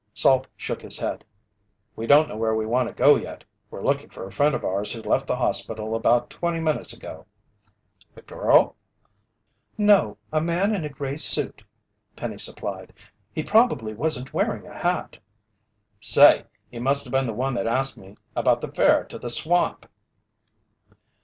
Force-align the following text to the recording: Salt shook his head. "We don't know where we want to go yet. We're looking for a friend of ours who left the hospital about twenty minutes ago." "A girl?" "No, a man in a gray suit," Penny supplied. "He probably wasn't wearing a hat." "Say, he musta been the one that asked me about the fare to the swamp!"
Salt 0.15 0.47
shook 0.57 0.81
his 0.81 0.97
head. 0.97 1.23
"We 1.95 2.07
don't 2.07 2.27
know 2.27 2.35
where 2.35 2.55
we 2.55 2.65
want 2.65 2.87
to 2.89 2.93
go 2.95 3.15
yet. 3.17 3.43
We're 3.69 3.83
looking 3.83 4.09
for 4.09 4.25
a 4.25 4.31
friend 4.31 4.55
of 4.55 4.63
ours 4.65 4.91
who 4.91 5.01
left 5.03 5.27
the 5.27 5.35
hospital 5.35 5.93
about 5.93 6.31
twenty 6.31 6.59
minutes 6.59 6.91
ago." 6.91 7.27
"A 8.15 8.23
girl?" 8.23 8.75
"No, 9.77 10.17
a 10.33 10.41
man 10.41 10.73
in 10.73 10.83
a 10.83 10.89
gray 10.89 11.17
suit," 11.17 11.63
Penny 12.15 12.39
supplied. 12.39 12.93
"He 13.31 13.43
probably 13.43 13.93
wasn't 13.93 14.33
wearing 14.33 14.65
a 14.65 14.75
hat." 14.75 15.19
"Say, 15.99 16.45
he 16.71 16.79
musta 16.79 17.11
been 17.11 17.27
the 17.27 17.33
one 17.33 17.53
that 17.53 17.67
asked 17.67 17.95
me 17.95 18.17
about 18.35 18.61
the 18.61 18.71
fare 18.71 19.03
to 19.03 19.19
the 19.19 19.29
swamp!" 19.29 19.87